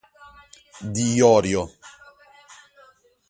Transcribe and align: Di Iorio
Di 0.93 1.05
Iorio 1.17 1.69